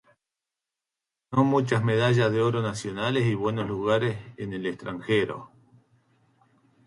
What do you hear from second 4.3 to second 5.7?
en el extranjero.